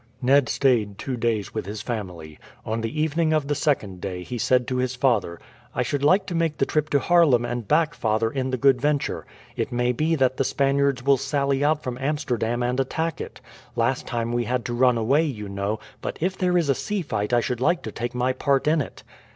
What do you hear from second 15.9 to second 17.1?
but if there is a sea